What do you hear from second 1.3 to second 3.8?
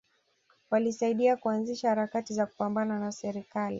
kuanzisha harakati za kupambana na serikali